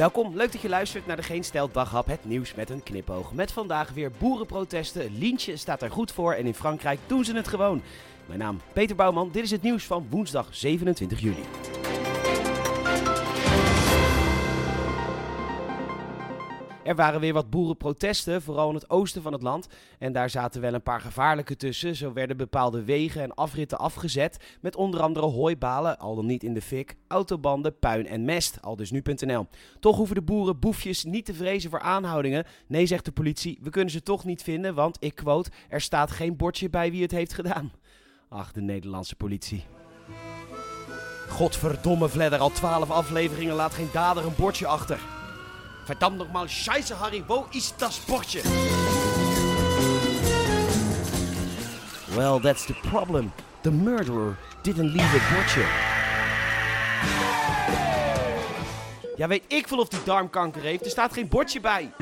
Welkom, 0.00 0.36
leuk 0.36 0.52
dat 0.52 0.60
je 0.60 0.68
luistert 0.68 1.06
naar 1.06 1.16
de 1.16 1.22
Geen 1.22 1.44
Stel 1.44 1.70
Daghap, 1.70 2.06
het 2.06 2.24
nieuws 2.24 2.54
met 2.54 2.70
een 2.70 2.82
knipoog. 2.82 3.32
Met 3.32 3.52
vandaag 3.52 3.90
weer 3.90 4.10
boerenprotesten, 4.18 5.18
Lientje 5.18 5.56
staat 5.56 5.82
er 5.82 5.90
goed 5.90 6.12
voor 6.12 6.32
en 6.32 6.46
in 6.46 6.54
Frankrijk 6.54 6.98
doen 7.06 7.24
ze 7.24 7.34
het 7.34 7.48
gewoon. 7.48 7.82
Mijn 8.26 8.38
naam 8.38 8.60
Peter 8.72 8.96
Bouwman, 8.96 9.30
dit 9.32 9.44
is 9.44 9.50
het 9.50 9.62
nieuws 9.62 9.84
van 9.84 10.06
woensdag 10.10 10.46
27 10.50 11.20
juli. 11.20 11.44
Er 16.82 16.96
waren 16.96 17.20
weer 17.20 17.32
wat 17.32 17.50
boerenprotesten, 17.50 18.42
vooral 18.42 18.68
in 18.68 18.74
het 18.74 18.90
oosten 18.90 19.22
van 19.22 19.32
het 19.32 19.42
land. 19.42 19.68
En 19.98 20.12
daar 20.12 20.30
zaten 20.30 20.60
wel 20.60 20.74
een 20.74 20.82
paar 20.82 21.00
gevaarlijke 21.00 21.56
tussen. 21.56 21.96
Zo 21.96 22.12
werden 22.12 22.36
bepaalde 22.36 22.84
wegen 22.84 23.22
en 23.22 23.34
afritten 23.34 23.78
afgezet. 23.78 24.56
Met 24.60 24.76
onder 24.76 25.00
andere 25.00 25.26
hooibalen, 25.26 25.98
al 25.98 26.14
dan 26.14 26.26
niet 26.26 26.42
in 26.42 26.54
de 26.54 26.62
fik, 26.62 26.96
autobanden, 27.08 27.78
puin 27.78 28.06
en 28.06 28.24
mest. 28.24 28.62
Al 28.62 28.76
dus 28.76 28.90
nu.nl. 28.90 29.46
Toch 29.80 29.96
hoeven 29.96 30.14
de 30.14 30.22
boeren 30.22 30.58
boefjes 30.58 31.04
niet 31.04 31.24
te 31.24 31.34
vrezen 31.34 31.70
voor 31.70 31.80
aanhoudingen. 31.80 32.46
Nee, 32.66 32.86
zegt 32.86 33.04
de 33.04 33.12
politie, 33.12 33.58
we 33.62 33.70
kunnen 33.70 33.90
ze 33.90 34.02
toch 34.02 34.24
niet 34.24 34.42
vinden, 34.42 34.74
want, 34.74 34.96
ik 35.00 35.14
quote, 35.14 35.50
er 35.68 35.80
staat 35.80 36.10
geen 36.10 36.36
bordje 36.36 36.70
bij 36.70 36.90
wie 36.90 37.02
het 37.02 37.10
heeft 37.10 37.32
gedaan. 37.32 37.72
Ach, 38.28 38.52
de 38.52 38.60
Nederlandse 38.60 39.16
politie. 39.16 39.64
Godverdomme 41.28 42.08
Vledder, 42.08 42.38
al 42.38 42.50
twaalf 42.50 42.90
afleveringen 42.90 43.54
laat 43.54 43.74
geen 43.74 43.88
dader 43.92 44.24
een 44.24 44.34
bordje 44.36 44.66
achter. 44.66 45.19
Verdammt 45.90 46.18
nogmaal, 46.18 46.48
scheisse 46.48 46.94
Harry, 46.94 47.24
wo 47.26 47.46
is 47.50 47.72
dat 47.76 48.00
bordje? 48.06 48.40
Well, 52.14 52.40
that's 52.40 52.64
the 52.66 52.74
problem. 52.88 53.32
The 53.60 53.70
murderer 53.70 54.36
didn't 54.62 54.92
leave 54.92 55.16
a 55.16 55.34
bordje. 55.34 55.64
Ja, 59.16 59.28
weet 59.28 59.42
ik 59.46 59.68
veel 59.68 59.78
of 59.78 59.88
die 59.88 60.02
darmkanker 60.04 60.62
heeft. 60.62 60.84
Er 60.84 60.90
staat 60.90 61.12
geen 61.12 61.28
bordje 61.28 61.60
bij. 61.60 61.92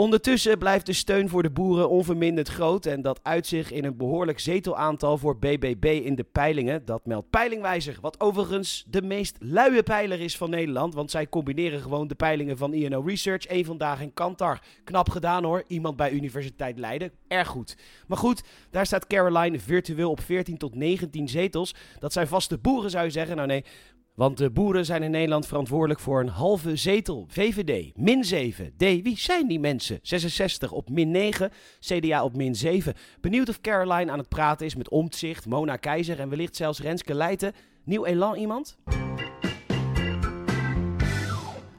Ondertussen 0.00 0.58
blijft 0.58 0.86
de 0.86 0.92
steun 0.92 1.28
voor 1.28 1.42
de 1.42 1.50
boeren 1.50 1.88
onverminderd 1.88 2.48
groot 2.48 2.86
en 2.86 3.02
dat 3.02 3.20
uit 3.22 3.46
zich 3.46 3.72
in 3.72 3.84
een 3.84 3.96
behoorlijk 3.96 4.38
zetelaantal 4.38 5.18
voor 5.18 5.38
BBB 5.38 5.84
in 6.04 6.14
de 6.14 6.24
peilingen. 6.24 6.84
Dat 6.84 7.06
meldt 7.06 7.30
Peilingwijzer, 7.30 7.98
wat 8.00 8.20
overigens 8.20 8.84
de 8.88 9.02
meest 9.02 9.36
luie 9.40 9.82
peiler 9.82 10.20
is 10.20 10.36
van 10.36 10.50
Nederland, 10.50 10.94
want 10.94 11.10
zij 11.10 11.28
combineren 11.28 11.80
gewoon 11.80 12.08
de 12.08 12.14
peilingen 12.14 12.56
van 12.56 12.74
INO 12.74 13.00
Research, 13.00 13.46
één 13.46 13.64
vandaag 13.64 14.00
en 14.00 14.14
Kantar. 14.14 14.62
Knap 14.84 15.10
gedaan 15.10 15.44
hoor, 15.44 15.64
iemand 15.66 15.96
bij 15.96 16.10
Universiteit 16.10 16.78
Leiden, 16.78 17.12
erg 17.28 17.48
goed. 17.48 17.76
Maar 18.06 18.18
goed, 18.18 18.42
daar 18.70 18.86
staat 18.86 19.06
Caroline 19.06 19.58
virtueel 19.58 20.10
op 20.10 20.20
14 20.20 20.58
tot 20.58 20.74
19 20.74 21.28
zetels. 21.28 21.74
Dat 21.98 22.12
zijn 22.12 22.26
vaste 22.26 22.58
boeren 22.58 22.90
zou 22.90 23.04
je 23.04 23.10
zeggen, 23.10 23.36
nou 23.36 23.48
nee, 23.48 23.64
want 24.20 24.38
de 24.38 24.50
boeren 24.50 24.84
zijn 24.84 25.02
in 25.02 25.10
Nederland 25.10 25.46
verantwoordelijk 25.46 26.00
voor 26.00 26.20
een 26.20 26.28
halve 26.28 26.76
zetel. 26.76 27.26
VVD, 27.28 27.96
min 27.96 28.24
7. 28.24 28.72
D, 28.76 28.80
wie 28.80 29.18
zijn 29.18 29.48
die 29.48 29.60
mensen? 29.60 29.98
66 30.02 30.72
op 30.72 30.90
min 30.90 31.10
9. 31.10 31.50
CDA 31.80 32.24
op 32.24 32.36
min 32.36 32.54
7. 32.54 32.94
Benieuwd 33.20 33.48
of 33.48 33.60
Caroline 33.60 34.10
aan 34.10 34.18
het 34.18 34.28
praten 34.28 34.66
is 34.66 34.74
met 34.74 34.88
Omtzigt, 34.88 35.46
Mona 35.46 35.76
Keizer 35.76 36.20
en 36.20 36.28
wellicht 36.28 36.56
zelfs 36.56 36.80
Renske 36.80 37.14
Leijten. 37.14 37.52
Nieuw 37.84 38.04
elan 38.04 38.36
iemand? 38.36 38.76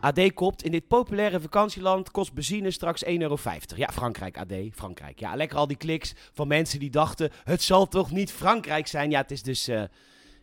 AD 0.00 0.32
kopt, 0.34 0.62
in 0.62 0.70
dit 0.70 0.88
populaire 0.88 1.40
vakantieland 1.40 2.10
kost 2.10 2.32
benzine 2.32 2.70
straks 2.70 3.04
1,50 3.04 3.10
euro. 3.10 3.36
Ja, 3.76 3.88
Frankrijk, 3.92 4.38
AD, 4.38 4.52
Frankrijk. 4.72 5.20
Ja, 5.20 5.34
lekker 5.34 5.58
al 5.58 5.66
die 5.66 5.76
kliks 5.76 6.14
van 6.32 6.48
mensen 6.48 6.78
die 6.78 6.90
dachten, 6.90 7.30
het 7.44 7.62
zal 7.62 7.88
toch 7.88 8.10
niet 8.10 8.32
Frankrijk 8.32 8.86
zijn? 8.86 9.10
Ja, 9.10 9.20
het 9.20 9.30
is 9.30 9.42
dus... 9.42 9.68
Uh, 9.68 9.82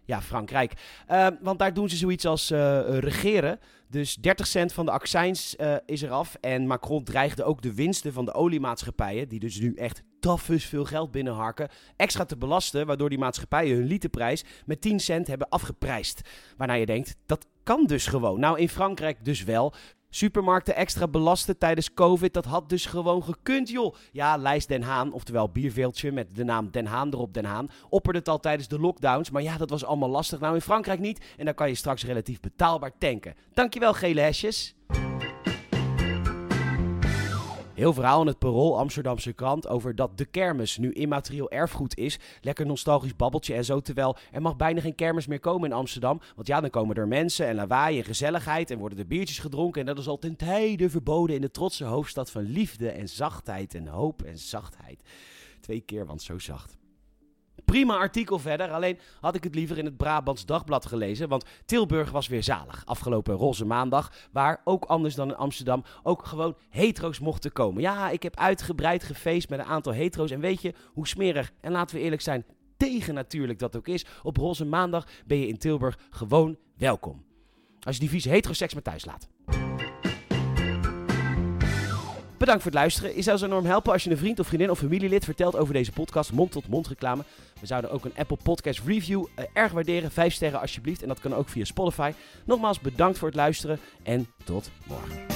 ja, 0.05 0.21
Frankrijk. 0.21 0.73
Uh, 1.11 1.27
want 1.41 1.59
daar 1.59 1.73
doen 1.73 1.89
ze 1.89 1.95
zoiets 1.95 2.25
als 2.25 2.51
uh, 2.51 2.97
regeren. 2.99 3.59
Dus 3.89 4.15
30 4.15 4.47
cent 4.47 4.73
van 4.73 4.85
de 4.85 4.91
accijns 4.91 5.55
uh, 5.59 5.75
is 5.85 6.01
eraf. 6.01 6.37
En 6.41 6.67
Macron 6.67 7.03
dreigde 7.03 7.43
ook 7.43 7.61
de 7.61 7.73
winsten 7.73 8.13
van 8.13 8.25
de 8.25 8.33
oliemaatschappijen, 8.33 9.27
die 9.27 9.39
dus 9.39 9.59
nu 9.59 9.73
echt 9.73 10.03
tafus 10.19 10.65
veel 10.65 10.85
geld 10.85 11.11
binnenharken, 11.11 11.69
extra 11.95 12.25
te 12.25 12.37
belasten, 12.37 12.85
waardoor 12.85 13.09
die 13.09 13.17
maatschappijen 13.17 13.75
hun 13.77 13.85
literprijs 13.85 14.43
met 14.65 14.81
10 14.81 14.99
cent 14.99 15.27
hebben 15.27 15.49
afgeprijsd. 15.49 16.21
Waarna 16.57 16.73
je 16.73 16.85
denkt, 16.85 17.15
dat 17.25 17.47
kan 17.63 17.85
dus 17.85 18.07
gewoon. 18.07 18.39
Nou, 18.39 18.59
in 18.59 18.69
Frankrijk 18.69 19.25
dus 19.25 19.43
wel. 19.43 19.73
Supermarkten 20.15 20.75
extra 20.75 21.07
belasten 21.07 21.57
tijdens 21.57 21.93
COVID, 21.93 22.33
dat 22.33 22.45
had 22.45 22.69
dus 22.69 22.85
gewoon 22.85 23.23
gekund, 23.23 23.69
joh. 23.69 23.95
Ja, 24.11 24.37
Lijst 24.37 24.67
Den 24.67 24.81
Haan, 24.81 25.13
oftewel 25.13 25.49
bierveeltje 25.49 26.11
met 26.11 26.35
de 26.35 26.43
naam 26.43 26.71
Den 26.71 26.85
Haan 26.85 27.13
erop, 27.13 27.33
Den 27.33 27.45
Haan, 27.45 27.69
opperde 27.89 28.19
het 28.19 28.27
al 28.29 28.39
tijdens 28.39 28.67
de 28.67 28.79
lockdowns. 28.79 29.29
Maar 29.29 29.41
ja, 29.41 29.57
dat 29.57 29.69
was 29.69 29.85
allemaal 29.85 30.09
lastig. 30.09 30.39
Nou, 30.39 30.55
in 30.55 30.61
Frankrijk 30.61 30.99
niet. 30.99 31.25
En 31.37 31.45
dan 31.45 31.53
kan 31.53 31.67
je 31.67 31.75
straks 31.75 32.05
relatief 32.05 32.39
betaalbaar 32.39 32.97
tanken. 32.97 33.35
Dankjewel, 33.53 33.93
gele 33.93 34.21
hesjes. 34.21 34.75
Heel 37.75 37.93
verhaal 37.93 38.21
in 38.21 38.27
het 38.27 38.39
Parool 38.39 38.77
Amsterdamse 38.79 39.33
krant 39.33 39.67
over 39.67 39.95
dat 39.95 40.17
de 40.17 40.25
kermis 40.25 40.77
nu 40.77 40.91
immaterieel 40.91 41.51
erfgoed 41.51 41.97
is. 41.97 42.19
Lekker 42.41 42.65
nostalgisch 42.65 43.15
babbeltje 43.15 43.53
en 43.53 43.65
zo. 43.65 43.79
Terwijl 43.79 44.17
er 44.31 44.41
mag 44.41 44.55
bijna 44.55 44.81
geen 44.81 44.95
kermis 44.95 45.27
meer 45.27 45.39
komen 45.39 45.69
in 45.69 45.75
Amsterdam. 45.75 46.21
Want 46.35 46.47
ja, 46.47 46.61
dan 46.61 46.69
komen 46.69 46.95
er 46.95 47.07
mensen 47.07 47.47
en 47.47 47.55
lawaai 47.55 47.97
en 47.97 48.03
gezelligheid 48.05 48.71
en 48.71 48.77
worden 48.77 48.99
er 48.99 49.07
biertjes 49.07 49.39
gedronken. 49.39 49.81
En 49.81 49.87
dat 49.87 49.97
is 49.97 50.07
al 50.07 50.17
ten 50.17 50.35
tijde 50.35 50.89
verboden 50.89 51.35
in 51.35 51.41
de 51.41 51.51
trotse 51.51 51.85
hoofdstad 51.85 52.31
van 52.31 52.43
liefde 52.43 52.89
en 52.89 53.09
zachtheid 53.09 53.75
en 53.75 53.87
hoop 53.87 54.21
en 54.21 54.37
zachtheid. 54.37 55.01
Twee 55.59 55.81
keer, 55.81 56.05
want 56.05 56.21
zo 56.21 56.39
zacht. 56.39 56.84
Prima 57.75 57.97
artikel 57.97 58.39
verder, 58.39 58.71
alleen 58.71 58.99
had 59.19 59.35
ik 59.35 59.43
het 59.43 59.55
liever 59.55 59.77
in 59.77 59.85
het 59.85 59.97
Brabants 59.97 60.45
Dagblad 60.45 60.85
gelezen, 60.85 61.29
want 61.29 61.45
Tilburg 61.65 62.11
was 62.11 62.27
weer 62.27 62.43
zalig. 62.43 62.85
Afgelopen 62.85 63.35
roze 63.35 63.65
maandag, 63.65 64.11
waar 64.31 64.61
ook 64.63 64.85
anders 64.85 65.15
dan 65.15 65.29
in 65.29 65.35
Amsterdam 65.35 65.83
ook 66.03 66.25
gewoon 66.25 66.57
hetero's 66.69 67.19
mochten 67.19 67.51
komen. 67.51 67.81
Ja, 67.81 68.09
ik 68.09 68.23
heb 68.23 68.37
uitgebreid 68.37 69.03
gefeest 69.03 69.49
met 69.49 69.59
een 69.59 69.65
aantal 69.65 69.93
hetero's 69.93 70.31
en 70.31 70.39
weet 70.39 70.61
je 70.61 70.73
hoe 70.93 71.07
smerig, 71.07 71.51
en 71.61 71.71
laten 71.71 71.95
we 71.95 72.01
eerlijk 72.01 72.21
zijn, 72.21 72.45
tegen 72.77 73.13
natuurlijk 73.13 73.59
dat 73.59 73.75
ook 73.75 73.87
is. 73.87 74.05
Op 74.23 74.37
roze 74.37 74.65
maandag 74.65 75.07
ben 75.25 75.37
je 75.37 75.47
in 75.47 75.57
Tilburg 75.57 75.99
gewoon 76.09 76.57
welkom. 76.77 77.25
Als 77.79 77.95
je 77.95 78.01
die 78.01 78.09
vieze 78.09 78.29
heteroseks 78.29 78.73
maar 78.73 78.83
thuis 78.83 79.05
laat. 79.05 79.27
Bedankt 82.45 82.63
voor 82.63 82.73
het 82.73 82.81
luisteren. 82.81 83.15
Je 83.15 83.21
zou 83.21 83.37
zo 83.37 83.45
enorm 83.45 83.65
helpen 83.65 83.93
als 83.93 84.03
je 84.03 84.09
een 84.09 84.17
vriend 84.17 84.39
of 84.39 84.47
vriendin 84.47 84.71
of 84.71 84.79
familielid 84.79 85.23
vertelt 85.25 85.55
over 85.55 85.73
deze 85.73 85.91
podcast. 85.91 86.31
Mond-tot-mond 86.31 86.87
reclame. 86.87 87.23
We 87.59 87.65
zouden 87.65 87.91
ook 87.91 88.05
een 88.05 88.13
Apple 88.15 88.37
Podcast 88.43 88.81
Review 88.85 89.25
uh, 89.39 89.45
erg 89.53 89.71
waarderen. 89.71 90.11
Vijf 90.11 90.33
sterren 90.33 90.61
alsjeblieft. 90.61 91.01
En 91.01 91.07
dat 91.07 91.19
kan 91.19 91.35
ook 91.35 91.49
via 91.49 91.63
Spotify. 91.63 92.13
Nogmaals 92.45 92.79
bedankt 92.79 93.17
voor 93.17 93.27
het 93.27 93.37
luisteren 93.37 93.79
en 94.03 94.27
tot 94.43 94.69
morgen. 94.87 95.34